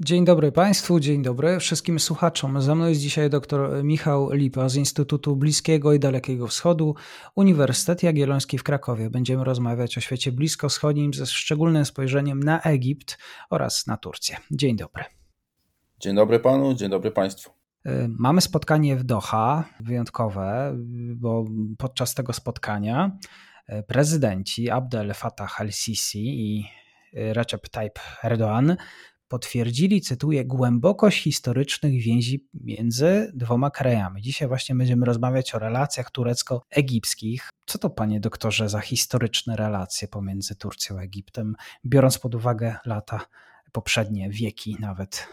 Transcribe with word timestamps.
Dzień 0.00 0.24
dobry 0.24 0.52
Państwu, 0.52 1.00
dzień 1.00 1.22
dobry 1.22 1.58
wszystkim 1.58 2.00
słuchaczom. 2.00 2.62
Ze 2.62 2.74
mną 2.74 2.86
jest 2.86 3.00
dzisiaj 3.00 3.30
dr 3.30 3.84
Michał 3.84 4.32
Lipa 4.32 4.68
z 4.68 4.76
Instytutu 4.76 5.36
Bliskiego 5.36 5.92
i 5.92 5.98
Dalekiego 5.98 6.46
Wschodu, 6.46 6.94
Uniwersytet 7.34 8.02
Jagielloński 8.02 8.58
w 8.58 8.62
Krakowie. 8.62 9.10
Będziemy 9.10 9.44
rozmawiać 9.44 9.98
o 9.98 10.00
świecie 10.00 10.32
bliskowschodnim 10.32 11.14
ze 11.14 11.26
szczególnym 11.26 11.84
spojrzeniem 11.84 12.42
na 12.42 12.62
Egipt 12.62 13.18
oraz 13.50 13.86
na 13.86 13.96
Turcję. 13.96 14.36
Dzień 14.50 14.76
dobry. 14.76 15.04
Dzień 16.00 16.16
dobry 16.16 16.40
Panu, 16.40 16.74
dzień 16.74 16.90
dobry 16.90 17.10
Państwu. 17.10 17.50
Y, 17.86 18.08
mamy 18.18 18.40
spotkanie 18.40 18.96
w 18.96 19.04
Doha, 19.04 19.64
wyjątkowe, 19.80 20.76
bo 21.16 21.44
podczas 21.78 22.14
tego 22.14 22.32
spotkania 22.32 23.18
y, 23.68 23.82
prezydenci 23.82 24.70
Abdel 24.70 25.14
Fattah 25.14 25.60
al-Sisi 25.60 26.18
i 26.18 26.64
y, 27.14 27.34
Recep 27.34 27.68
Tayyip 27.68 27.98
Erdoğan 28.24 28.76
potwierdzili, 29.28 30.00
cytuję, 30.00 30.44
głębokość 30.44 31.22
historycznych 31.22 32.02
więzi 32.02 32.46
między 32.54 33.32
dwoma 33.34 33.70
krajami. 33.70 34.22
Dzisiaj 34.22 34.48
właśnie 34.48 34.74
będziemy 34.74 35.06
rozmawiać 35.06 35.54
o 35.54 35.58
relacjach 35.58 36.10
turecko-egipskich. 36.10 37.48
Co 37.66 37.78
to, 37.78 37.90
panie 37.90 38.20
doktorze, 38.20 38.68
za 38.68 38.80
historyczne 38.80 39.56
relacje 39.56 40.08
pomiędzy 40.08 40.56
Turcją 40.56 40.98
a 40.98 41.02
Egiptem, 41.02 41.56
biorąc 41.84 42.18
pod 42.18 42.34
uwagę 42.34 42.76
lata 42.84 43.26
poprzednie, 43.72 44.30
wieki 44.30 44.76
nawet? 44.80 45.28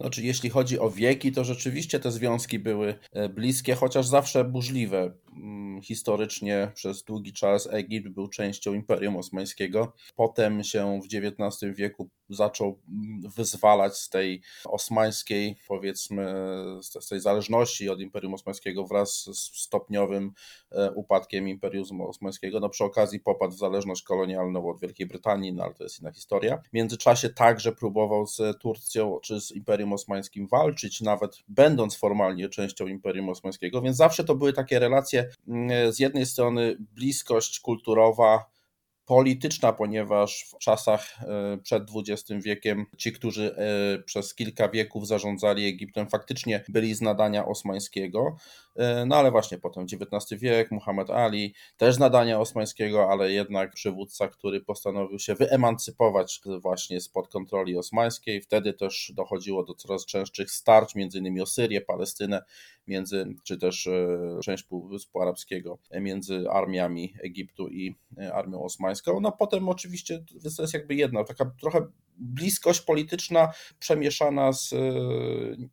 Znaczy, 0.00 0.22
jeśli 0.22 0.50
chodzi 0.50 0.78
o 0.78 0.90
wieki, 0.90 1.32
to 1.32 1.44
rzeczywiście 1.44 2.00
te 2.00 2.12
związki 2.12 2.58
były 2.58 2.94
e, 3.12 3.28
bliskie, 3.28 3.74
chociaż 3.74 4.06
zawsze 4.06 4.44
burzliwe. 4.44 5.12
Mm, 5.36 5.82
historycznie 5.82 6.72
przez 6.74 7.02
długi 7.02 7.32
czas 7.32 7.68
Egipt 7.72 8.08
był 8.08 8.28
częścią 8.28 8.74
Imperium 8.74 9.16
Osmańskiego. 9.16 9.92
Potem 10.16 10.64
się 10.64 11.00
w 11.00 11.06
XIX 11.06 11.76
wieku 11.76 12.10
zaczął 12.30 12.78
wyzwalać 13.36 13.96
z 13.96 14.08
tej 14.08 14.42
osmańskiej, 14.64 15.56
powiedzmy, 15.68 16.34
z 16.80 17.08
tej 17.08 17.20
zależności 17.20 17.88
od 17.88 18.00
Imperium 18.00 18.34
Osmańskiego 18.34 18.86
wraz 18.86 19.24
z 19.24 19.60
stopniowym 19.62 20.32
e, 20.72 20.92
upadkiem 20.92 21.48
Imperium 21.48 22.00
Osmańskiego. 22.00 22.60
No 22.60 22.68
przy 22.68 22.84
okazji 22.84 23.20
popadł 23.20 23.52
w 23.52 23.58
zależność 23.58 24.02
kolonialną 24.02 24.70
od 24.70 24.80
Wielkiej 24.80 25.06
Brytanii, 25.06 25.52
no 25.52 25.64
ale 25.64 25.74
to 25.74 25.84
jest 25.84 26.00
inna 26.00 26.12
historia. 26.12 26.58
W 26.70 26.72
międzyczasie 26.72 27.28
także 27.28 27.72
próbował 27.72 28.26
z 28.26 28.60
Turcją 28.60 29.18
czy 29.22 29.40
z 29.40 29.52
Imperium 29.52 29.92
Osmańskim 29.92 30.46
walczyć, 30.46 31.00
nawet 31.00 31.38
będąc 31.48 31.96
formalnie 31.96 32.48
częścią 32.48 32.86
Imperium 32.86 33.28
Osmańskiego, 33.28 33.82
więc 33.82 33.96
zawsze 33.96 34.24
to 34.24 34.34
były 34.34 34.52
takie 34.52 34.78
relacje 34.78 35.30
mm, 35.48 35.92
z 35.92 35.98
jednej 35.98 36.26
strony 36.26 36.76
bliskość 36.78 37.60
kulturowa, 37.60 38.55
polityczna, 39.06 39.72
ponieważ 39.72 40.44
w 40.54 40.58
czasach 40.58 41.18
e, 41.20 41.58
przed 41.58 41.82
XX 41.94 42.44
wiekiem 42.44 42.86
ci, 42.96 43.12
którzy 43.12 43.56
e, 43.56 44.02
przez 44.02 44.34
kilka 44.34 44.68
wieków 44.68 45.06
zarządzali 45.06 45.66
Egiptem, 45.66 46.08
faktycznie 46.08 46.64
byli 46.68 46.94
z 46.94 47.00
nadania 47.00 47.46
osmańskiego. 47.46 48.36
E, 48.76 49.06
no 49.06 49.16
ale 49.16 49.30
właśnie 49.30 49.58
potem 49.58 49.84
XIX 49.84 50.40
wiek, 50.40 50.70
Muhammad 50.70 51.10
Ali, 51.10 51.54
też 51.76 51.94
z 51.94 51.98
nadania 51.98 52.40
osmańskiego, 52.40 53.10
ale 53.10 53.32
jednak 53.32 53.72
przywódca, 53.72 54.28
który 54.28 54.60
postanowił 54.60 55.18
się 55.18 55.34
wyemancypować 55.34 56.40
właśnie 56.60 57.00
spod 57.00 57.28
kontroli 57.28 57.76
osmańskiej. 57.76 58.40
Wtedy 58.40 58.72
też 58.72 59.12
dochodziło 59.14 59.64
do 59.64 59.74
coraz 59.74 60.06
częstszych 60.06 60.50
starć, 60.50 60.94
między 60.94 61.18
innymi 61.18 61.40
o 61.40 61.46
Syrię, 61.46 61.80
Palestynę, 61.80 62.42
między, 62.86 63.34
czy 63.44 63.58
też 63.58 63.88
część 64.42 64.62
Półwyspu 64.62 65.22
Arabskiego, 65.22 65.78
między 66.00 66.44
armiami 66.50 67.14
Egiptu 67.22 67.68
i 67.68 67.94
armią 68.32 68.62
osmańską 68.62 69.16
no 69.20 69.32
potem 69.32 69.68
oczywiście 69.68 70.24
to 70.56 70.62
jest 70.62 70.74
jakby 70.74 70.94
jedna, 70.94 71.24
taka 71.24 71.44
trochę 71.60 71.86
bliskość 72.18 72.80
polityczna 72.80 73.52
przemieszana 73.78 74.52
z 74.52 74.72
e, 74.72 74.76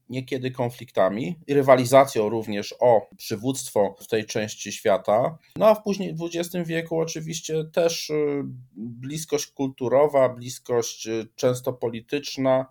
niekiedy 0.10 0.52
konfliktami 0.52 1.36
rywalizacją 1.50 2.30
również 2.30 2.76
o 2.80 3.08
przywództwo 3.18 3.96
w 4.00 4.08
tej 4.08 4.26
części 4.26 4.72
świata. 4.72 5.38
No 5.56 5.68
a 5.68 5.76
w 5.76 5.84
później 5.84 6.16
XX 6.22 6.68
wieku 6.70 7.00
oczywiście 7.00 7.64
też 7.64 8.10
e, 8.10 8.16
bliskość 8.76 9.48
kulturowa, 9.48 10.30
bliskość 10.30 11.08
e, 11.08 11.26
często 11.36 11.74
polityczna, 11.74 12.66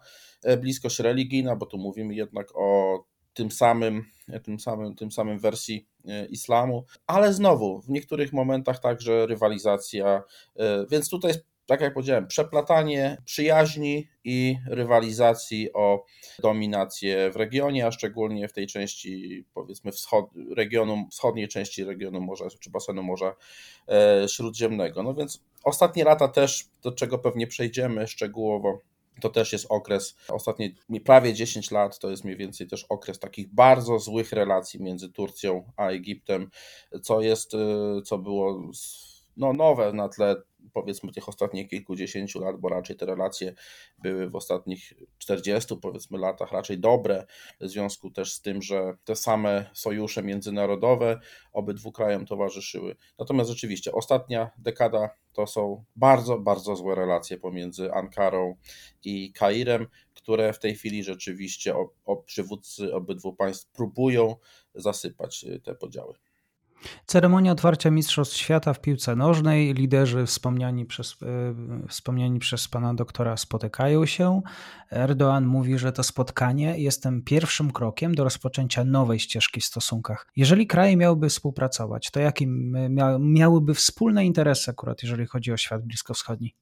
bliskość 0.61 0.99
religijna, 0.99 1.57
bo 1.57 1.67
tu 1.67 1.79
mówimy 1.79 2.15
jednak 2.15 2.57
o 2.57 2.99
tym 3.35 3.51
samym, 3.51 4.05
tym 4.44 4.60
samym, 4.60 4.94
tym 4.94 5.12
samym 5.12 5.38
wersji 5.38 5.87
e, 6.05 6.27
islamu, 6.27 6.84
ale 7.06 7.33
znowu 7.33 7.81
w 7.81 7.88
niektórych 7.88 8.33
momentach 8.33 8.81
także 8.81 9.27
rywalizacja, 9.27 10.22
e, 10.56 10.87
więc 10.91 11.10
tutaj 11.10 11.33
tak 11.66 11.81
jak 11.81 11.94
powiedziałem, 11.94 12.27
przeplatanie 12.27 13.19
przyjaźni 13.25 14.09
i 14.25 14.56
rywalizacji 14.66 15.72
o 15.72 16.05
dominację 16.38 17.31
w 17.31 17.37
regionie, 17.37 17.87
a 17.87 17.93
szczególnie 17.93 18.49
w 18.49 18.53
tej 18.53 18.66
części, 18.66 19.44
powiedzmy, 19.55 19.93
wschod, 19.93 20.27
regionu, 20.56 21.06
wschodniej 21.11 21.49
części 21.49 21.84
regionu 21.84 22.21
Morza, 22.21 22.44
czy 22.61 22.71
basenu 22.71 23.03
Morza 23.03 23.34
e, 23.88 24.28
Śródziemnego. 24.28 25.03
No 25.03 25.15
więc 25.15 25.43
ostatnie 25.65 26.05
lata 26.05 26.28
też, 26.28 26.69
do 26.82 26.93
czego 26.93 27.19
pewnie 27.19 27.47
przejdziemy 27.47 28.06
szczegółowo, 28.06 28.81
to 29.21 29.28
też 29.28 29.53
jest 29.53 29.67
okres, 29.69 30.17
ostatnie 30.28 30.71
prawie 31.05 31.34
10 31.34 31.71
lat, 31.71 31.99
to 31.99 32.11
jest 32.11 32.25
mniej 32.25 32.37
więcej 32.37 32.67
też 32.67 32.84
okres 32.89 33.19
takich 33.19 33.55
bardzo 33.55 33.99
złych 33.99 34.33
relacji 34.33 34.83
między 34.83 35.09
Turcją 35.09 35.73
a 35.77 35.89
Egiptem, 35.89 36.50
co 37.03 37.21
jest, 37.21 37.55
y, 37.55 37.59
co 38.05 38.19
było 38.19 38.71
no, 39.37 39.53
nowe 39.53 39.93
na 39.93 40.09
tle 40.09 40.37
powiedzmy 40.73 41.12
tych 41.12 41.28
ostatnich 41.28 41.69
kilkudziesięciu 41.69 42.41
lat, 42.41 42.56
bo 42.56 42.69
raczej 42.69 42.97
te 42.97 43.06
relacje 43.06 43.55
były 43.99 44.31
w 44.31 44.37
ostatnich 44.37 44.93
40 45.19 45.77
powiedzmy 45.77 46.19
latach 46.19 46.53
raczej 46.53 46.78
dobre, 46.78 47.27
w 47.61 47.69
związku 47.69 48.11
też 48.11 48.33
z 48.33 48.43
tym, 48.43 48.62
że 48.62 48.97
te 49.05 49.17
same 49.17 49.71
sojusze 49.75 50.23
międzynarodowe 50.23 51.21
obydwu 51.53 51.93
krajom 51.93 52.27
towarzyszyły. 52.27 52.97
Natomiast 53.19 53.50
rzeczywiście 53.50 53.93
ostatnia 53.93 54.50
dekada 54.59 55.11
to 55.33 55.47
są 55.47 55.84
bardzo, 55.97 56.39
bardzo 56.39 56.77
złe 56.77 56.94
relacje 56.94 57.39
pomiędzy 57.39 57.93
Ankarą 57.93 58.56
i 59.05 59.33
Kairem, 59.33 59.87
które 60.15 60.53
w 60.53 60.59
tej 60.59 60.75
chwili 60.75 61.05
rzeczywiście 61.05 61.77
o, 61.77 61.91
o 62.05 62.17
przywódcy 62.17 62.94
obydwu 62.94 63.33
państw 63.33 63.73
próbują 63.73 64.37
zasypać 64.75 65.47
te 65.65 65.75
podziały. 65.75 66.15
Ceremonia 67.06 67.53
otwarcia 67.53 67.91
Mistrzostw 67.91 68.37
Świata 68.37 68.72
w 68.72 68.81
piłce 68.81 69.16
nożnej. 69.16 69.75
Liderzy 69.75 70.26
wspomniani 70.26 70.87
przez, 70.87 71.16
e, 71.22 71.88
wspomniani 71.88 72.38
przez 72.38 72.69
pana 72.69 72.94
doktora 72.94 73.37
spotykają 73.37 74.06
się. 74.06 74.43
Erdoğan 74.93 75.47
mówi, 75.47 75.78
że 75.78 75.93
to 75.93 76.03
spotkanie 76.03 76.78
jest 76.78 77.03
tym 77.03 77.22
pierwszym 77.22 77.70
krokiem 77.70 78.15
do 78.15 78.25
rozpoczęcia 78.25 78.84
nowej 78.84 79.19
ścieżki 79.19 79.60
w 79.60 79.65
stosunkach. 79.65 80.26
Jeżeli 80.37 80.66
kraje 80.66 80.97
miałyby 80.97 81.28
współpracować, 81.28 82.10
to 82.10 82.20
jakie 82.20 82.46
miałyby 83.20 83.75
wspólne 83.75 84.25
interesy 84.25 84.70
akurat, 84.70 85.02
jeżeli 85.02 85.26
chodzi 85.26 85.52
o 85.52 85.56
świat 85.56 85.82
bliskowschodni? 85.82 86.55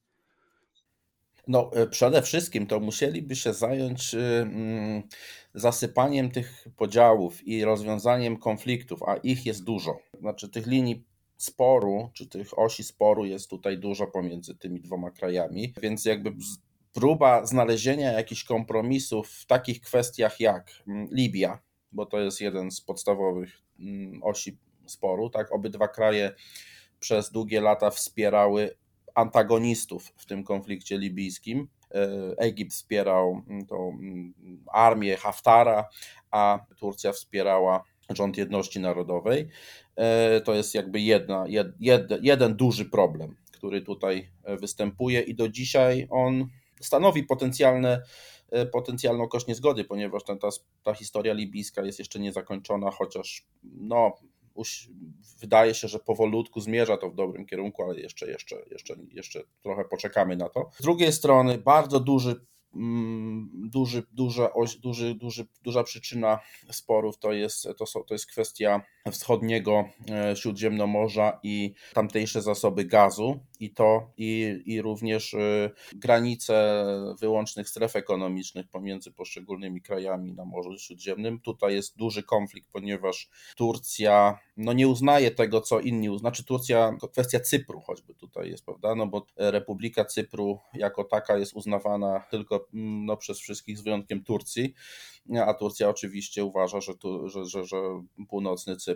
No, 1.50 1.70
e, 1.74 1.86
przede 1.86 2.22
wszystkim 2.22 2.66
to 2.66 2.80
musieliby 2.80 3.36
się 3.36 3.54
zająć 3.54 4.14
y, 4.14 4.18
mm, 4.18 5.02
zasypaniem 5.54 6.30
tych 6.30 6.68
podziałów 6.76 7.46
i 7.46 7.64
rozwiązaniem 7.64 8.36
konfliktów, 8.36 9.02
a 9.02 9.16
ich 9.16 9.46
jest 9.46 9.64
dużo. 9.64 9.98
Znaczy, 10.20 10.48
tych 10.48 10.66
linii 10.66 11.04
sporu, 11.36 12.10
czy 12.14 12.26
tych 12.26 12.58
osi 12.58 12.84
sporu 12.84 13.24
jest 13.24 13.50
tutaj 13.50 13.78
dużo 13.78 14.06
pomiędzy 14.06 14.54
tymi 14.54 14.80
dwoma 14.80 15.10
krajami, 15.10 15.74
więc 15.82 16.04
jakby 16.04 16.32
próba 16.92 17.46
znalezienia 17.46 18.12
jakichś 18.12 18.44
kompromisów 18.44 19.28
w 19.28 19.46
takich 19.46 19.80
kwestiach 19.80 20.40
jak 20.40 20.70
mm, 20.88 21.08
Libia, 21.12 21.58
bo 21.92 22.06
to 22.06 22.20
jest 22.20 22.40
jeden 22.40 22.70
z 22.70 22.80
podstawowych 22.80 23.62
mm, 23.80 24.22
osi 24.22 24.58
sporu, 24.86 25.30
tak, 25.30 25.52
obydwa 25.52 25.88
kraje 25.88 26.34
przez 27.00 27.30
długie 27.30 27.60
lata 27.60 27.90
wspierały 27.90 28.79
antagonistów 29.14 30.12
w 30.16 30.26
tym 30.26 30.44
konflikcie 30.44 30.98
libijskim. 30.98 31.68
E, 31.94 32.08
Egipt 32.38 32.72
wspierał 32.72 33.42
mm, 33.48 33.66
tą 33.66 33.88
mm, 33.88 34.34
armię 34.72 35.16
Haftara, 35.16 35.88
a 36.30 36.58
Turcja 36.78 37.12
wspierała 37.12 37.84
rząd 38.10 38.36
jedności 38.36 38.80
narodowej. 38.80 39.48
E, 39.96 40.40
to 40.40 40.54
jest 40.54 40.74
jakby 40.74 41.00
jedna, 41.00 41.44
jed, 41.48 41.68
jed, 41.80 42.10
jeden 42.22 42.56
duży 42.56 42.84
problem, 42.84 43.36
który 43.52 43.82
tutaj 43.82 44.30
występuje 44.60 45.20
i 45.20 45.34
do 45.34 45.48
dzisiaj 45.48 46.06
on 46.10 46.48
stanowi 46.80 47.24
potencjalne 47.24 48.02
potencjalną 48.72 49.28
kość 49.28 49.46
niezgody, 49.46 49.84
ponieważ 49.84 50.24
ta, 50.24 50.36
ta, 50.36 50.48
ta 50.82 50.94
historia 50.94 51.34
libijska 51.34 51.82
jest 51.82 51.98
jeszcze 51.98 52.18
niezakończona, 52.18 52.90
chociaż 52.90 53.46
no, 53.62 54.16
wydaje 55.40 55.74
się, 55.74 55.88
że 55.88 55.98
powolutku 55.98 56.60
zmierza 56.60 56.96
to 56.96 57.10
w 57.10 57.14
dobrym 57.14 57.46
kierunku, 57.46 57.82
ale 57.82 58.00
jeszcze, 58.00 58.30
jeszcze, 58.30 58.56
jeszcze, 58.70 58.94
jeszcze 59.12 59.40
trochę 59.62 59.84
poczekamy 59.84 60.36
na 60.36 60.48
to. 60.48 60.70
Z 60.78 60.82
drugiej 60.82 61.12
strony 61.12 61.58
bardzo 61.58 62.00
duży 62.00 62.50
Mm, 62.74 63.50
duży, 63.54 64.02
duża, 64.12 64.50
duży, 64.80 65.14
duży, 65.14 65.46
duża 65.62 65.82
przyczyna 65.82 66.38
sporów 66.70 67.18
to 67.18 67.32
jest, 67.32 67.68
to, 67.78 67.86
są, 67.86 68.04
to 68.04 68.14
jest 68.14 68.26
kwestia 68.26 68.82
wschodniego 69.12 69.84
e, 70.10 70.36
Śródziemnomorza 70.36 71.40
i 71.42 71.74
tamtejsze 71.94 72.42
zasoby 72.42 72.84
gazu 72.84 73.40
i 73.60 73.70
to 73.70 74.12
i, 74.16 74.62
i 74.66 74.82
również 74.82 75.34
e, 75.34 75.70
granice 75.92 76.84
wyłącznych 77.20 77.68
stref 77.68 77.96
ekonomicznych 77.96 78.68
pomiędzy 78.68 79.12
poszczególnymi 79.12 79.82
krajami 79.82 80.32
na 80.32 80.44
Morzu 80.44 80.78
Śródziemnym. 80.78 81.40
Tutaj 81.40 81.74
jest 81.74 81.96
duży 81.96 82.22
konflikt, 82.22 82.68
ponieważ 82.72 83.28
Turcja 83.56 84.38
no 84.56 84.72
nie 84.72 84.88
uznaje 84.88 85.30
tego, 85.30 85.60
co 85.60 85.80
inni 85.80 86.10
uznają. 86.10 86.20
Znaczy 86.20 86.44
Turcja, 86.44 86.96
kwestia 87.12 87.40
Cypru 87.40 87.80
choćby 87.80 88.14
tutaj 88.14 88.50
jest, 88.50 88.64
prawda, 88.64 88.94
no 88.94 89.06
bo 89.06 89.26
Republika 89.36 90.04
Cypru 90.04 90.58
jako 90.74 91.04
taka 91.04 91.38
jest 91.38 91.52
uznawana 91.54 92.20
tylko 92.30 92.66
mm, 92.74 93.06
no, 93.06 93.16
przez 93.16 93.38
wszystkich 93.38 93.78
z 93.78 93.82
wyjątkiem 93.82 94.24
Turcji, 94.24 94.74
a 95.46 95.54
Turcja 95.54 95.88
oczywiście 95.88 96.44
uważa, 96.44 96.80
że, 96.80 96.94
tu, 96.94 97.28
że, 97.28 97.44
że, 97.44 97.64
że 97.64 97.76
północny 98.28 98.76
Cypr 98.76 98.89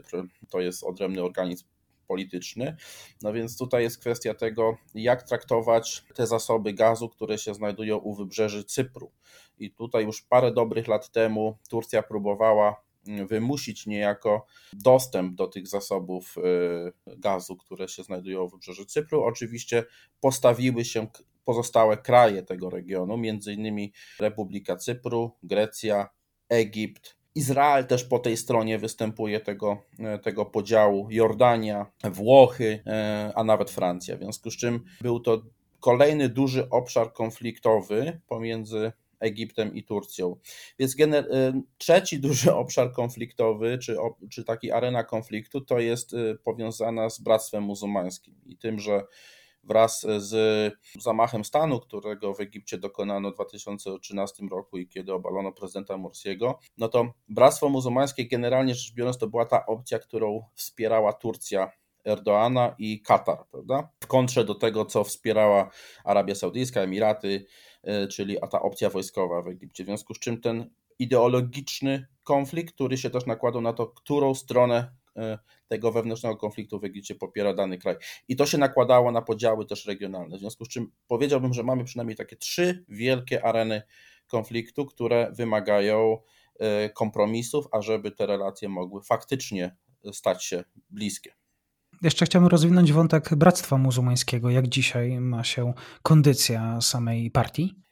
to 0.51 0.61
jest 0.61 0.85
odrębny 0.85 1.23
organizm 1.23 1.65
polityczny. 2.07 2.77
No 3.23 3.33
więc 3.33 3.59
tutaj 3.59 3.83
jest 3.83 3.99
kwestia 3.99 4.35
tego, 4.35 4.77
jak 4.95 5.23
traktować 5.23 6.05
te 6.15 6.27
zasoby 6.27 6.73
gazu, 6.73 7.09
które 7.09 7.39
się 7.39 7.55
znajdują 7.55 7.97
u 7.97 8.15
wybrzeży 8.15 8.65
Cypru. 8.65 9.13
I 9.59 9.71
tutaj 9.71 10.05
już 10.05 10.23
parę 10.23 10.53
dobrych 10.53 10.89
lat 10.89 11.11
temu 11.11 11.59
Turcja 11.69 12.03
próbowała 12.03 12.85
wymusić 13.27 13.87
niejako 13.87 14.47
dostęp 14.73 15.35
do 15.35 15.47
tych 15.47 15.69
zasobów 15.69 16.37
y, 17.07 17.17
gazu, 17.19 17.57
które 17.57 17.89
się 17.89 18.03
znajdują 18.03 18.47
w 18.49 18.53
wybrzeży 18.53 18.87
Cypru. 18.87 19.25
Oczywiście 19.25 19.85
postawiły 20.21 20.85
się 20.85 21.07
pozostałe 21.45 21.97
kraje 21.97 22.43
tego 22.43 22.71
regionu, 22.71 23.17
między 23.17 23.53
innymi 23.53 23.93
Republika 24.21 24.77
Cypru, 24.77 25.33
Grecja, 25.43 26.09
Egipt, 26.49 27.17
Izrael 27.35 27.87
też 27.87 28.05
po 28.05 28.19
tej 28.19 28.37
stronie 28.37 28.79
występuje 28.79 29.41
tego, 29.41 29.83
y, 30.17 30.19
tego 30.19 30.45
podziału, 30.47 31.07
Jordania, 31.11 31.87
Włochy, 32.05 32.65
y, 32.65 32.81
a 33.35 33.45
nawet 33.45 33.71
Francja. 33.71 34.17
W 34.17 34.19
związku 34.19 34.51
z 34.51 34.57
czym 34.57 34.85
był 35.01 35.21
to 35.21 35.43
kolejny 35.81 36.29
duży 36.29 36.71
obszar 36.71 37.13
konfliktowy 37.13 38.21
pomiędzy 38.27 38.93
Egiptem 39.21 39.75
i 39.75 39.85
Turcją. 39.85 40.37
Więc 40.79 41.01
y, 41.01 41.15
trzeci 41.79 42.21
duży 42.21 42.55
obszar 42.65 42.93
konfliktowy, 42.93 43.79
czy, 43.79 43.97
czy 44.31 44.45
taki 44.45 44.73
arena 44.73 45.05
konfliktu, 45.05 45.61
to 45.61 45.79
jest 45.79 46.17
powiązana 46.45 47.11
z 47.11 47.21
Bractwem 47.21 47.63
Muzułmańskim 47.63 48.35
i 48.47 48.57
tym, 48.57 48.81
że 48.81 49.03
wraz 49.65 50.07
z 50.17 50.35
zamachem 50.99 51.45
stanu, 51.45 51.81
którego 51.81 52.35
w 52.35 52.41
Egipcie 52.41 52.79
dokonano 52.79 53.31
w 53.31 53.35
2013 53.35 54.45
roku 54.51 54.79
i 54.79 54.89
kiedy 54.89 55.13
obalono 55.13 55.53
prezydenta 55.53 55.97
Morsiego, 55.97 56.59
no 56.79 56.89
to 56.89 57.13
Bractwo 57.29 57.69
Muzułmańskie 57.69 58.29
generalnie 58.29 58.75
rzecz 58.75 58.95
biorąc 58.95 59.19
to 59.19 59.27
była 59.27 59.47
ta 59.47 59.67
opcja, 59.67 59.99
którą 59.99 60.41
wspierała 60.55 61.13
Turcja 61.13 61.71
Erdoana 62.07 62.75
i 62.79 63.03
Katar, 63.03 63.39
prawda? 63.51 63.89
W 64.01 64.07
kontrze 64.07 64.45
do 64.45 64.55
tego, 64.55 64.85
co 64.85 65.05
wspierała 65.05 65.71
Arabia 66.05 66.35
Saudyjska, 66.35 66.81
Emiraty, 66.81 67.47
E, 67.85 68.09
czyli 68.09 68.37
ta 68.51 68.63
opcja 68.63 68.91
wojskowa 68.91 69.43
w 69.43 69.49
Egipcie. 69.49 69.85
W 69.85 69.87
związku 69.87 70.15
z 70.15 70.19
czym 70.19 70.41
ten 70.41 70.71
ideologiczny 70.99 72.07
konflikt, 72.23 72.75
który 72.75 72.99
się 72.99 73.11
też 73.11 73.27
nakładał 73.27 73.63
na 73.63 73.73
to, 73.73 73.87
którą 73.87 74.35
stronę 74.35 74.93
tego 75.69 75.93
wewnętrznego 75.93 76.37
konfliktu 76.37 76.81
w 76.81 76.85
Egipcie 76.85 77.15
popiera 77.15 77.55
dany 77.55 77.79
kraj. 77.79 77.97
I 78.29 78.37
to 78.37 78.47
się 78.47 78.59
nakładało 78.59 79.13
na 79.13 79.23
podziały 79.23 79.67
też 79.67 79.87
regionalne. 79.87 80.37
W 80.37 80.41
związku 80.41 80.65
z 80.65 80.69
czym 80.69 80.93
powiedziałbym, 81.09 81.55
że 81.55 81.63
mamy 81.63 81.85
przynajmniej 81.85 82.17
takie 82.17 82.37
trzy 82.37 82.85
wielkie 82.89 83.45
areny 83.45 83.83
konfliktu, 84.27 84.87
które 84.87 85.33
wymagają 85.33 86.19
e, 86.59 86.91
kompromisów, 86.91 87.67
ażeby 87.73 88.11
te 88.11 88.27
relacje 88.27 88.69
mogły 88.69 89.03
faktycznie 89.03 89.77
stać 90.13 90.45
się 90.45 90.65
bliskie. 90.91 91.33
Jeszcze 92.03 92.27
chciałbym 92.27 92.49
rozwinąć 92.49 92.93
wątek 92.93 93.35
Bractwa 93.35 93.79
Muzułmańskiego. 93.79 94.51
Jak 94.51 94.69
dzisiaj 94.69 95.21
ma 95.21 95.45
się 95.45 95.73
kondycja 96.03 96.81
samej 96.81 97.31
partii? 97.31 97.84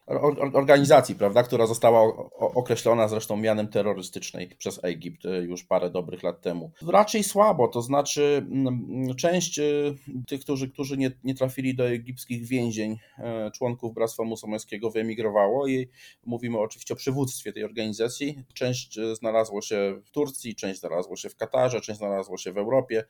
Organizacji, 0.52 1.14
prawda, 1.14 1.43
która 1.43 1.66
została 1.66 2.31
określona 2.38 3.08
zresztą 3.08 3.37
mianem 3.37 3.69
terrorystycznej 3.69 4.49
przez 4.58 4.84
Egipt 4.84 5.25
y, 5.25 5.28
już 5.28 5.64
parę 5.64 5.90
dobrych 5.90 6.22
lat 6.22 6.40
temu. 6.40 6.70
Raczej 6.88 7.25
słabo, 7.25 7.69
to 7.69 7.82
znaczy 7.82 8.46
mm, 8.50 9.14
część 9.16 9.58
y, 9.58 9.94
tych, 10.26 10.40
którzy, 10.40 10.70
którzy 10.70 10.96
nie, 10.96 11.10
nie 11.25 11.34
trafili 11.34 11.75
do 11.75 11.88
egipskich 11.88 12.46
więzień, 12.46 12.99
e, 13.19 13.50
członków 13.50 13.94
Bractwa 13.94 14.25
Muzułmańskiego 14.25 14.90
wyemigrowało 14.90 15.66
i 15.66 15.88
mówimy 16.26 16.58
oczywiście 16.58 16.94
o 16.94 16.96
przywództwie 16.96 17.52
tej 17.52 17.64
organizacji. 17.64 18.38
Część 18.54 18.99
znalazło 19.12 19.62
się 19.62 20.00
w 20.04 20.10
Turcji, 20.10 20.54
część 20.54 20.81
znalazło 20.81 21.16
się 21.16 21.28
w 21.28 21.37
Katarze, 21.37 21.81
część 21.81 21.99
znalazło 21.99 22.38
się 22.38 22.52
w 22.52 22.58
Europie. 22.58 23.04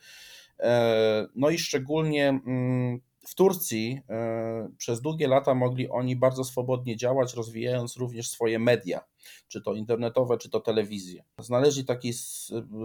E, 0.60 1.26
no 1.34 1.50
i 1.50 1.58
szczególnie 1.58 2.28
mm, 2.28 3.00
w 3.26 3.34
Turcji 3.34 4.00
e, 4.08 4.68
przez 4.78 5.00
długie 5.00 5.28
lata 5.28 5.54
mogli 5.54 5.88
oni 5.88 6.16
bardzo 6.16 6.44
swobodnie 6.44 6.96
działać, 6.96 7.34
rozwijając 7.34 7.96
również 7.96 8.30
swoje 8.30 8.58
media, 8.58 9.00
czy 9.48 9.62
to 9.62 9.74
internetowe, 9.74 10.38
czy 10.38 10.50
to 10.50 10.60
telewizję. 10.60 11.24
Znaleźli 11.38 11.84
taki, 11.84 12.12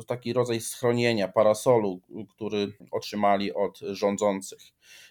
taki 0.07 0.33
rodzaj 0.33 0.61
schronienia, 0.61 1.27
parasolu, 1.27 2.01
który 2.29 2.73
otrzymali 2.91 3.53
od 3.53 3.79
rządzących. 3.79 4.59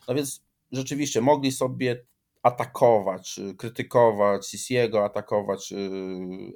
No 0.08 0.14
więc 0.14 0.42
rzeczywiście 0.72 1.20
mogli 1.20 1.52
sobie 1.52 2.04
atakować, 2.46 3.38
y, 3.38 3.54
krytykować 3.54 4.46
Sisiego, 4.46 5.04
atakować 5.04 5.72
y, 5.72 5.76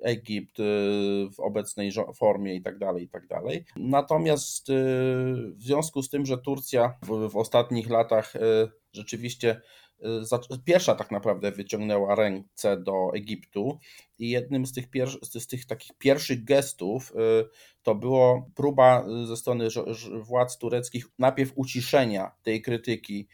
Egipt 0.02 0.60
y, 0.60 0.62
w 1.36 1.40
obecnej 1.40 1.92
formie 2.14 2.54
i 2.54 2.62
tak 2.62 2.78
dalej, 2.78 3.04
i 3.04 3.08
tak 3.08 3.26
dalej. 3.26 3.64
Natomiast 3.76 4.68
w 5.54 5.62
związku 5.62 6.02
z 6.02 6.10
tym, 6.10 6.26
że 6.26 6.38
Turcja 6.38 6.98
w, 7.02 7.36
ostatnich 7.36 7.90
latach 7.90 8.34
rzeczywiście 8.92 9.60
pierwsza 10.64 10.94
tak 10.94 11.10
naprawdę 11.10 11.52
wyciągnęła 11.52 12.14
ręce 12.14 12.76
do 12.76 13.10
Egiptu 13.14 13.78
i 14.18 14.30
jednym 14.30 14.66
z 14.66 14.72
tych, 14.72 14.84
z 15.22 15.46
tych 15.46 15.66
takich 15.66 15.98
pierwszych 15.98 16.44
gestów 16.44 17.12
to 17.82 17.94
było 17.94 18.50
próba 18.54 19.06
ze 19.26 19.36
strony 19.36 19.68
władz 20.22 20.58
tureckich 20.58 21.06
najpierw 21.18 21.52
uciszenia 21.54 22.32
tej 22.42 22.62
krytyki, 22.62 23.28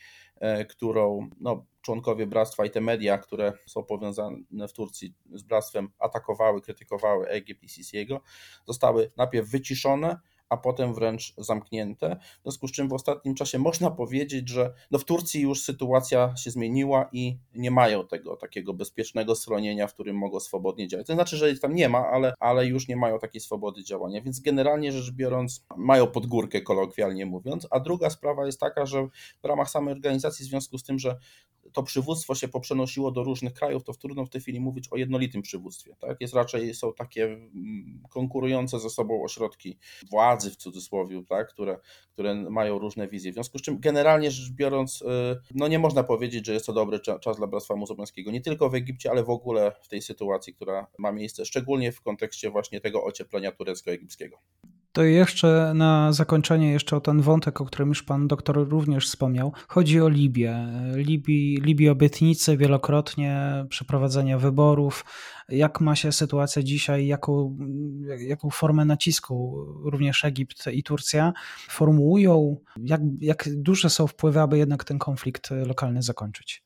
którą 0.68 1.30
no, 1.40 1.66
członkowie 1.86 2.26
bractwa 2.26 2.64
i 2.64 2.70
te 2.70 2.80
media, 2.80 3.18
które 3.18 3.52
są 3.66 3.84
powiązane 3.84 4.68
w 4.68 4.72
Turcji 4.72 5.14
z 5.32 5.42
bractwem, 5.42 5.88
atakowały, 5.98 6.62
krytykowały 6.62 7.28
Egipt 7.28 7.62
i 7.62 7.68
Sisiego, 7.68 8.20
zostały 8.66 9.12
najpierw 9.16 9.48
wyciszone, 9.48 10.20
a 10.48 10.56
potem 10.56 10.94
wręcz 10.94 11.34
zamknięte. 11.38 12.16
W 12.38 12.42
związku 12.42 12.68
z 12.68 12.72
czym 12.72 12.88
w 12.88 12.92
ostatnim 12.92 13.34
czasie 13.34 13.58
można 13.58 13.90
powiedzieć, 13.90 14.48
że 14.48 14.74
no 14.90 14.98
w 14.98 15.04
Turcji 15.04 15.40
już 15.40 15.62
sytuacja 15.62 16.36
się 16.36 16.50
zmieniła 16.50 17.08
i 17.12 17.38
nie 17.54 17.70
mają 17.70 18.06
tego 18.06 18.36
takiego 18.36 18.74
bezpiecznego 18.74 19.34
schronienia, 19.34 19.86
w 19.86 19.94
którym 19.94 20.16
mogą 20.16 20.40
swobodnie 20.40 20.88
działać. 20.88 21.06
To 21.06 21.14
znaczy, 21.14 21.36
że 21.36 21.50
ich 21.50 21.60
tam 21.60 21.74
nie 21.74 21.88
ma, 21.88 22.06
ale, 22.06 22.34
ale 22.40 22.66
już 22.66 22.88
nie 22.88 22.96
mają 22.96 23.18
takiej 23.18 23.40
swobody 23.40 23.84
działania, 23.84 24.22
więc 24.22 24.40
generalnie 24.40 24.92
rzecz 24.92 25.10
biorąc 25.10 25.64
mają 25.76 26.06
podgórkę 26.06 26.60
kolokwialnie 26.60 27.26
mówiąc. 27.26 27.66
A 27.70 27.80
druga 27.80 28.10
sprawa 28.10 28.46
jest 28.46 28.60
taka, 28.60 28.86
że 28.86 29.08
w 29.42 29.46
ramach 29.46 29.70
samej 29.70 29.94
organizacji 29.94 30.46
w 30.46 30.48
związku 30.48 30.78
z 30.78 30.84
tym, 30.84 30.98
że 30.98 31.18
to 31.76 31.82
przywództwo 31.82 32.34
się 32.34 32.48
poprzenosiło 32.48 33.10
do 33.10 33.22
różnych 33.24 33.54
krajów, 33.54 33.84
to 33.84 33.94
trudno 33.94 34.26
w 34.26 34.30
tej 34.30 34.40
chwili 34.40 34.60
mówić 34.60 34.88
o 34.90 34.96
jednolitym 34.96 35.42
przywództwie. 35.42 35.96
Tak? 35.98 36.20
Jest 36.20 36.34
raczej, 36.34 36.74
są 36.74 36.92
takie 36.92 37.24
mm, 37.24 38.02
konkurujące 38.10 38.80
ze 38.80 38.90
sobą 38.90 39.22
ośrodki 39.24 39.78
władzy 40.10 40.50
w 40.50 40.56
cudzysłowie, 40.56 41.22
tak? 41.28 41.48
które, 41.48 41.78
które 42.12 42.34
mają 42.34 42.78
różne 42.78 43.08
wizje. 43.08 43.30
W 43.30 43.34
związku 43.34 43.58
z 43.58 43.62
czym 43.62 43.80
generalnie 43.80 44.30
rzecz 44.30 44.50
biorąc, 44.50 45.02
y, 45.02 45.06
no 45.54 45.68
nie 45.68 45.78
można 45.78 46.02
powiedzieć, 46.02 46.46
że 46.46 46.52
jest 46.52 46.66
to 46.66 46.72
dobry 46.72 47.00
czas 47.00 47.36
dla 47.36 47.46
Bractwa 47.46 47.76
Muzułmańskiego, 47.76 48.30
nie 48.30 48.40
tylko 48.40 48.70
w 48.70 48.74
Egipcie, 48.74 49.10
ale 49.10 49.24
w 49.24 49.30
ogóle 49.30 49.72
w 49.82 49.88
tej 49.88 50.02
sytuacji, 50.02 50.54
która 50.54 50.86
ma 50.98 51.12
miejsce, 51.12 51.44
szczególnie 51.44 51.92
w 51.92 52.00
kontekście 52.00 52.50
właśnie 52.50 52.80
tego 52.80 53.04
ocieplenia 53.04 53.52
turecko-egipskiego. 53.52 54.38
To 54.96 55.04
jeszcze 55.04 55.72
na 55.74 56.12
zakończenie, 56.12 56.72
jeszcze 56.72 56.96
o 56.96 57.00
ten 57.00 57.20
wątek, 57.20 57.60
o 57.60 57.64
którym 57.64 57.88
już 57.88 58.02
pan 58.02 58.28
doktor 58.28 58.68
również 58.68 59.06
wspomniał. 59.06 59.52
Chodzi 59.68 60.00
o 60.00 60.08
Libię. 60.08 60.68
Libii, 60.94 61.60
Libii 61.60 61.88
obietnice 61.88 62.56
wielokrotnie, 62.56 63.64
przeprowadzenia 63.68 64.38
wyborów. 64.38 65.04
Jak 65.48 65.80
ma 65.80 65.96
się 65.96 66.12
sytuacja 66.12 66.62
dzisiaj, 66.62 67.06
jaką, 67.06 67.58
jaką 68.18 68.50
formę 68.50 68.84
nacisku 68.84 69.64
również 69.84 70.24
Egipt 70.24 70.66
i 70.72 70.82
Turcja 70.82 71.32
formułują? 71.68 72.56
Jak, 72.76 73.00
jak 73.20 73.44
duże 73.56 73.90
są 73.90 74.06
wpływy, 74.06 74.40
aby 74.40 74.58
jednak 74.58 74.84
ten 74.84 74.98
konflikt 74.98 75.50
lokalny 75.66 76.02
zakończyć? 76.02 76.65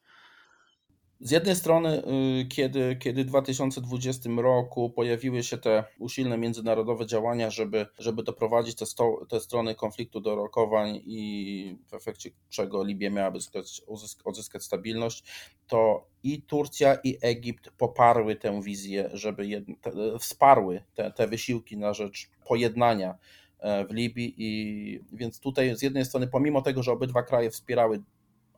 Z 1.22 1.30
jednej 1.30 1.56
strony, 1.56 2.02
y, 2.40 2.46
kiedy, 2.48 2.96
kiedy 2.96 3.24
w 3.24 3.26
2020 3.26 4.30
roku 4.36 4.90
pojawiły 4.90 5.42
się 5.42 5.58
te 5.58 5.84
usilne 5.98 6.38
międzynarodowe 6.38 7.06
działania, 7.06 7.50
żeby, 7.50 7.86
żeby 7.98 8.22
doprowadzić 8.22 8.74
te, 8.76 8.86
sto, 8.86 9.26
te 9.28 9.40
strony 9.40 9.74
konfliktu 9.74 10.20
do 10.20 10.34
rokowań 10.34 11.00
i 11.04 11.78
w 11.86 11.94
efekcie 11.94 12.30
czego 12.48 12.84
Libia 12.84 13.10
miałaby 13.10 13.38
uzyskać, 13.38 13.82
odzyskać 14.24 14.62
stabilność, 14.62 15.24
to 15.66 16.06
i 16.22 16.42
Turcja, 16.42 16.94
i 17.04 17.18
Egipt 17.22 17.70
poparły 17.70 18.36
tę 18.36 18.62
wizję, 18.62 19.10
żeby 19.12 19.64
te, 19.80 20.18
wsparły 20.18 20.82
te, 20.94 21.10
te 21.10 21.26
wysiłki 21.26 21.76
na 21.76 21.94
rzecz 21.94 22.30
pojednania 22.48 23.18
e, 23.58 23.86
w 23.86 23.90
Libii. 23.90 24.34
I 24.38 25.00
więc 25.12 25.40
tutaj 25.40 25.76
z 25.76 25.82
jednej 25.82 26.04
strony, 26.04 26.26
pomimo 26.26 26.62
tego, 26.62 26.82
że 26.82 26.92
obydwa 26.92 27.22
kraje 27.22 27.50
wspierały 27.50 28.02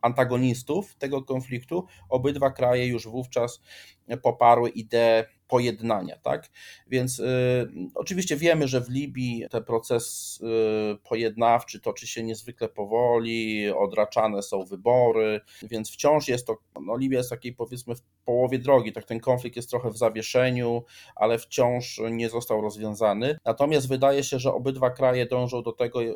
antagonistów 0.03 0.95
tego 0.95 1.21
konfliktu, 1.21 1.85
obydwa 2.09 2.51
kraje 2.51 2.87
już 2.87 3.07
wówczas 3.07 3.61
poparły 4.23 4.69
ideę 4.69 5.25
pojednania, 5.47 6.17
tak? 6.17 6.49
Więc 6.87 7.19
y, 7.19 7.69
oczywiście 7.95 8.37
wiemy, 8.37 8.67
że 8.67 8.81
w 8.81 8.89
Libii 8.89 9.45
ten 9.49 9.63
proces 9.63 10.39
y, 10.93 10.97
pojednawczy 11.09 11.79
toczy 11.79 12.07
się 12.07 12.23
niezwykle 12.23 12.69
powoli, 12.69 13.69
odraczane 13.69 14.41
są 14.41 14.65
wybory, 14.65 15.41
więc 15.63 15.91
wciąż 15.91 16.27
jest 16.27 16.47
to, 16.47 16.57
no 16.81 16.97
Libia 16.97 17.17
jest 17.17 17.29
takiej 17.29 17.53
powiedzmy 17.53 17.95
w 17.95 18.01
połowie 18.25 18.59
drogi, 18.59 18.93
tak 18.93 19.05
ten 19.05 19.19
konflikt 19.19 19.55
jest 19.55 19.69
trochę 19.69 19.89
w 19.89 19.97
zawieszeniu, 19.97 20.83
ale 21.15 21.39
wciąż 21.39 22.01
nie 22.11 22.29
został 22.29 22.61
rozwiązany. 22.61 23.37
Natomiast 23.45 23.87
wydaje 23.87 24.23
się, 24.23 24.39
że 24.39 24.53
obydwa 24.53 24.89
kraje 24.89 25.25
dążą 25.25 25.63
do 25.63 25.71
tego, 25.71 26.03
y, 26.03 26.15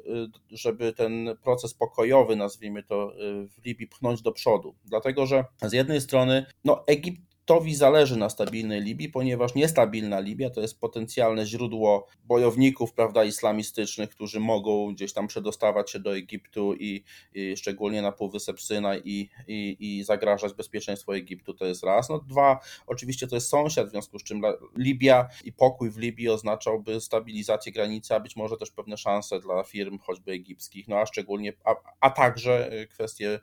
żeby 0.52 0.94
ten 0.94 1.38
proces 1.44 1.74
pokojowy, 1.74 2.36
nazwijmy 2.36 2.84
to, 2.84 3.14
y, 3.14 3.48
w 3.48 3.66
Libii 3.66 3.88
pchnąć 3.88 4.22
do 4.22 4.32
przodu. 4.32 4.76
Dlatego, 4.86 5.26
że 5.26 5.46
z 5.62 5.74
jednej 5.74 6.02
strony, 6.02 6.46
no 6.64 6.84
Egipt 6.88 7.27
Egiptowi 7.48 7.76
zależy 7.76 8.18
na 8.18 8.30
stabilnej 8.30 8.82
Libii, 8.82 9.10
ponieważ 9.10 9.56
niestabilna 9.56 10.20
Libia 10.20 10.50
to 10.50 10.62
jest 10.62 10.80
potencjalne 10.80 11.46
źródło 11.46 12.08
bojowników 12.26 12.94
prawda, 12.94 13.24
islamistycznych, 13.24 14.10
którzy 14.10 14.40
mogą 14.40 14.94
gdzieś 14.94 15.14
tam 15.14 15.28
przedostawać 15.28 15.92
się 15.92 16.00
do 16.00 16.18
Egiptu 16.18 16.74
i, 16.74 17.04
i 17.34 17.58
szczególnie 17.58 18.02
na 18.02 18.12
Półwysep 18.12 18.62
Synaj 18.62 19.02
i, 19.06 19.30
i, 19.48 19.78
i 19.80 20.04
zagrażać 20.04 20.54
bezpieczeństwu 20.54 21.12
Egiptu, 21.12 21.54
to 21.54 21.66
jest 21.66 21.84
raz. 21.84 22.10
No 22.10 22.20
dwa, 22.20 22.60
oczywiście 22.88 23.28
to 23.28 23.36
jest 23.36 23.50
sąsiad, 23.50 23.88
w 23.88 23.92
związku 23.92 24.20
z 24.20 24.24
czym 24.24 24.42
Libia 24.78 25.30
i 25.44 25.54
pokój 25.54 25.90
w 25.90 25.98
Libii 25.98 26.30
oznaczałby 26.30 27.02
stabilizację 27.02 27.72
granicy, 27.72 28.16
a 28.16 28.20
być 28.20 28.36
może 28.36 28.58
też 28.58 28.72
pewne 28.72 28.98
szanse 28.98 29.40
dla 29.40 29.64
firm 29.64 30.00
choćby 30.00 30.32
egipskich, 30.32 30.88
no 30.88 30.98
a 30.98 31.06
szczególnie, 31.06 31.54
a, 31.64 31.76
a 32.02 32.10
także 32.10 32.72
kwestie 32.90 33.40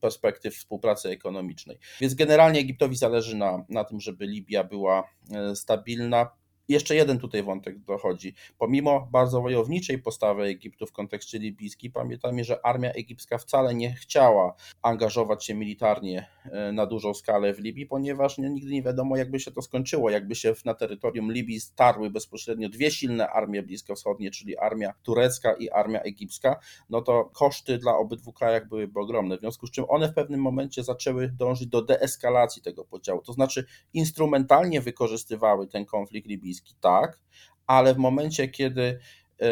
perspektyw 0.00 0.56
współpracy 0.56 1.08
ekonomicznej. 1.08 1.78
Więc 2.00 2.14
generalnie 2.14 2.60
Egiptowi 2.60 2.96
zależy 2.96 3.31
zależy 3.32 3.36
na, 3.36 3.64
na 3.68 3.84
tym, 3.84 4.00
żeby 4.00 4.26
Libia 4.26 4.64
była 4.64 5.04
e, 5.30 5.56
stabilna, 5.56 6.30
jeszcze 6.72 6.94
jeden 6.94 7.18
tutaj 7.18 7.42
wątek 7.42 7.78
dochodzi. 7.78 8.34
Pomimo 8.58 9.08
bardzo 9.12 9.42
wojowniczej 9.42 9.98
postawy 9.98 10.42
Egiptu 10.42 10.86
w 10.86 10.92
kontekście 10.92 11.38
libijskim, 11.38 11.92
pamiętajmy, 11.92 12.44
że 12.44 12.66
armia 12.66 12.90
egipska 12.90 13.38
wcale 13.38 13.74
nie 13.74 13.94
chciała 13.94 14.54
angażować 14.82 15.46
się 15.46 15.54
militarnie 15.54 16.26
e, 16.44 16.72
na 16.72 16.86
dużą 16.86 17.14
skalę 17.14 17.54
w 17.54 17.58
Libii, 17.58 17.86
ponieważ 17.86 18.38
nigdy 18.38 18.70
nie 18.70 18.82
wiadomo, 18.82 19.16
jakby 19.16 19.40
się 19.40 19.50
to 19.50 19.62
skończyło, 19.62 20.10
jakby 20.10 20.34
się 20.34 20.54
na 20.64 20.74
terytorium 20.74 21.32
Libii 21.32 21.60
starły 21.60 22.10
bezpośrednio 22.10 22.68
dwie 22.68 22.90
silne 22.90 23.28
armie 23.28 23.62
bliskowschodnie, 23.62 24.30
czyli 24.30 24.58
armia 24.58 24.94
turecka 25.02 25.52
i 25.54 25.70
armia 25.70 26.00
egipska, 26.00 26.60
no 26.90 27.02
to 27.02 27.24
koszty 27.24 27.78
dla 27.78 27.96
obydwu 27.96 28.32
krajach 28.32 28.68
byłyby 28.68 29.00
ogromne, 29.00 29.36
w 29.36 29.40
związku 29.40 29.66
z 29.66 29.70
czym 29.70 29.84
one 29.88 30.08
w 30.08 30.14
pewnym 30.14 30.40
momencie 30.40 30.82
zaczęły 30.82 31.28
dążyć 31.28 31.68
do 31.68 31.82
deeskalacji 31.82 32.62
tego 32.62 32.84
podziału, 32.84 33.22
to 33.22 33.32
znaczy 33.32 33.64
instrumentalnie 33.94 34.80
wykorzystywały 34.80 35.66
ten 35.66 35.84
konflikt 35.84 36.28
libijski, 36.28 36.61
tak, 36.80 37.18
ale 37.66 37.94
w 37.94 37.98
momencie, 37.98 38.48
kiedy 38.48 38.98
e, 39.40 39.46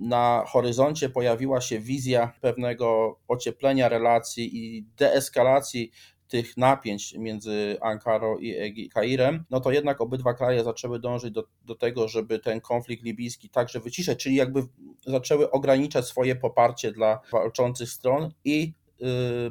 na 0.00 0.44
horyzoncie 0.46 1.08
pojawiła 1.08 1.60
się 1.60 1.78
wizja 1.78 2.32
pewnego 2.40 3.18
ocieplenia 3.28 3.88
relacji 3.88 4.56
i 4.56 4.82
deeskalacji 4.96 5.90
tych 6.28 6.56
napięć 6.56 7.14
między 7.14 7.76
Ankarą 7.80 8.38
i 8.38 8.88
Kairem, 8.88 9.44
no 9.50 9.60
to 9.60 9.70
jednak 9.70 10.00
obydwa 10.00 10.34
kraje 10.34 10.64
zaczęły 10.64 11.00
dążyć 11.00 11.30
do, 11.30 11.44
do 11.64 11.74
tego, 11.74 12.08
żeby 12.08 12.38
ten 12.38 12.60
konflikt 12.60 13.04
libijski 13.04 13.50
także 13.50 13.80
wyciszać, 13.80 14.18
czyli 14.18 14.34
jakby 14.34 14.62
zaczęły 15.06 15.50
ograniczać 15.50 16.04
swoje 16.04 16.36
poparcie 16.36 16.92
dla 16.92 17.20
walczących 17.32 17.88
stron 17.88 18.30
i 18.44 18.72
Y, 18.85 18.85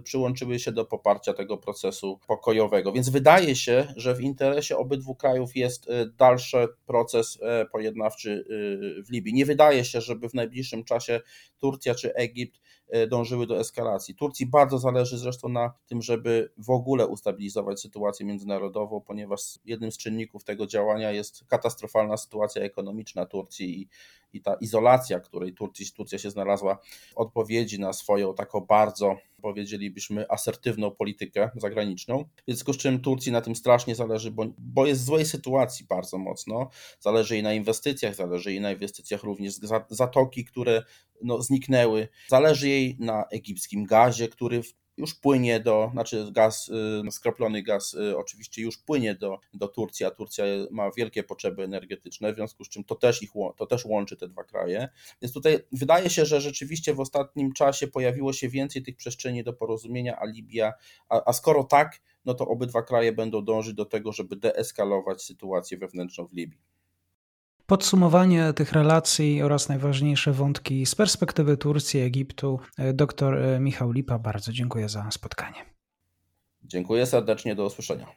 przyłączyły 0.03 0.59
się 0.59 0.71
do 0.71 0.85
poparcia 0.85 1.33
tego 1.33 1.57
procesu 1.57 2.19
pokojowego. 2.27 2.91
Więc 2.91 3.09
wydaje 3.09 3.55
się, 3.55 3.87
że 3.95 4.15
w 4.15 4.21
interesie 4.21 4.77
obydwu 4.77 5.15
krajów 5.15 5.55
jest 5.55 5.89
y, 5.89 6.11
dalszy 6.17 6.67
proces 6.85 7.35
y, 7.35 7.69
pojednawczy 7.71 8.45
w 9.07 9.11
Libii. 9.11 9.33
Nie 9.33 9.45
wydaje 9.45 9.85
się, 9.85 10.01
żeby 10.01 10.29
w 10.29 10.33
najbliższym 10.33 10.83
czasie 10.83 11.21
Turcja 11.59 11.95
czy 11.95 12.13
Egipt 12.13 12.61
dążyły 13.09 13.47
do 13.47 13.59
eskalacji. 13.59 14.15
Turcji 14.15 14.45
bardzo 14.45 14.79
zależy 14.79 15.17
zresztą 15.17 15.49
na 15.49 15.73
tym, 15.87 16.01
żeby 16.01 16.51
w 16.57 16.69
ogóle 16.69 17.07
ustabilizować 17.07 17.81
sytuację 17.81 18.25
międzynarodową, 18.25 19.01
ponieważ 19.01 19.59
jednym 19.65 19.91
z 19.91 19.97
czynników 19.97 20.43
tego 20.43 20.67
działania 20.67 21.11
jest 21.11 21.45
katastrofalna 21.47 22.17
sytuacja 22.17 22.61
ekonomiczna 22.61 23.25
Turcji 23.25 23.81
i, 23.81 23.89
i 24.35 24.41
ta 24.41 24.53
izolacja, 24.53 25.19
której 25.19 25.53
Turcja 25.95 26.19
się 26.19 26.29
znalazła 26.29 26.77
odpowiedzi 27.15 27.79
na 27.79 27.93
swoją 27.93 28.33
taką 28.33 28.61
bardzo 28.61 29.17
powiedzielibyśmy, 29.41 30.25
asertywną 30.29 30.91
politykę 30.91 31.49
zagraniczną. 31.55 32.23
W 32.23 32.41
związku 32.47 32.73
z 32.73 32.77
czym 32.77 32.99
Turcji 32.99 33.31
na 33.31 33.41
tym 33.41 33.55
strasznie 33.55 33.95
zależy, 33.95 34.31
bo, 34.31 34.45
bo 34.57 34.85
jest 34.85 35.01
w 35.01 35.05
złej 35.05 35.25
sytuacji 35.25 35.85
bardzo 35.89 36.17
mocno. 36.17 36.69
Zależy 36.99 37.33
jej 37.33 37.43
na 37.43 37.53
inwestycjach, 37.53 38.15
zależy 38.15 38.51
jej 38.51 38.61
na 38.61 38.71
inwestycjach 38.71 39.23
również 39.23 39.53
z 39.53 39.61
zatoki, 39.89 40.45
które 40.45 40.83
no, 41.21 41.41
zniknęły. 41.41 42.07
Zależy 42.27 42.69
jej 42.69 42.97
na 42.99 43.25
egipskim 43.31 43.85
gazie, 43.85 44.27
który 44.27 44.61
już 44.97 45.15
płynie 45.15 45.59
do, 45.59 45.89
znaczy 45.93 46.27
gaz, 46.31 46.69
y, 47.07 47.11
skroplony 47.11 47.63
gaz 47.63 47.93
y, 47.93 48.17
oczywiście 48.17 48.61
już 48.61 48.77
płynie 48.77 49.15
do, 49.15 49.39
do 49.53 49.67
Turcji, 49.67 50.05
a 50.05 50.11
Turcja 50.11 50.45
ma 50.71 50.91
wielkie 50.91 51.23
potrzeby 51.23 51.63
energetyczne, 51.63 52.33
w 52.33 52.35
związku 52.35 52.63
z 52.63 52.69
czym 52.69 52.83
to 52.83 52.95
też, 52.95 53.23
ich, 53.23 53.31
to 53.57 53.65
też 53.65 53.85
łączy 53.85 54.17
te 54.17 54.27
dwa 54.27 54.43
kraje. 54.43 54.89
Więc 55.21 55.33
tutaj 55.33 55.59
wydaje 55.71 56.09
się, 56.09 56.25
że 56.25 56.41
rzeczywiście 56.41 56.93
w 56.93 56.99
ostatnim 56.99 57.53
czasie 57.53 57.87
pojawiło 57.87 58.33
się 58.33 58.49
więcej 58.49 58.83
tych 58.83 58.95
przestrzeni 58.95 59.43
do 59.43 59.53
porozumienia, 59.53 60.19
a 60.19 60.25
Libia, 60.25 60.73
a, 61.09 61.21
a 61.25 61.33
skoro 61.33 61.63
tak, 61.63 62.01
no 62.25 62.33
to 62.33 62.47
obydwa 62.47 62.81
kraje 62.81 63.11
będą 63.11 63.45
dążyć 63.45 63.73
do 63.73 63.85
tego, 63.85 64.11
żeby 64.11 64.35
deeskalować 64.35 65.21
sytuację 65.21 65.77
wewnętrzną 65.77 66.27
w 66.27 66.33
Libii. 66.33 66.74
Podsumowanie 67.67 68.53
tych 68.53 68.71
relacji 68.71 69.41
oraz 69.41 69.69
najważniejsze 69.69 70.31
wątki 70.31 70.85
z 70.85 70.95
perspektywy 70.95 71.57
Turcji, 71.57 71.99
Egiptu. 71.99 72.59
Dr 72.93 73.37
Michał 73.59 73.91
Lipa, 73.91 74.19
bardzo 74.19 74.51
dziękuję 74.51 74.89
za 74.89 75.11
spotkanie. 75.11 75.65
Dziękuję 76.63 77.05
serdecznie, 77.05 77.55
do 77.55 77.65
usłyszenia. 77.65 78.07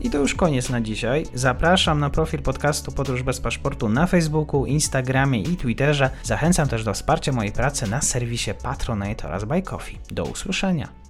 I 0.00 0.10
to 0.10 0.18
już 0.18 0.34
koniec 0.34 0.70
na 0.70 0.80
dzisiaj. 0.80 1.26
Zapraszam 1.34 2.00
na 2.00 2.10
profil 2.10 2.42
podcastu 2.42 2.92
Podróż 2.92 3.22
bez 3.22 3.40
paszportu 3.40 3.88
na 3.88 4.06
Facebooku, 4.06 4.66
Instagramie 4.66 5.42
i 5.42 5.56
Twitterze. 5.56 6.10
Zachęcam 6.22 6.68
też 6.68 6.84
do 6.84 6.94
wsparcia 6.94 7.32
mojej 7.32 7.52
pracy 7.52 7.90
na 7.90 8.00
serwisie 8.00 8.50
Patronite 8.62 9.28
oraz 9.28 9.44
Buy 9.44 9.62
Coffee. 9.62 9.98
Do 10.10 10.24
usłyszenia. 10.24 11.07